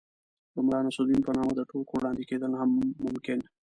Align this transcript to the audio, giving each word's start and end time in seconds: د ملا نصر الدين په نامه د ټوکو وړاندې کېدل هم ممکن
د 0.53 0.55
ملا 0.65 0.79
نصر 0.85 1.01
الدين 1.03 1.21
په 1.27 1.31
نامه 1.37 1.53
د 1.55 1.61
ټوکو 1.69 1.93
وړاندې 1.97 2.23
کېدل 2.29 2.51
هم 2.59 2.69
ممکن 3.05 3.39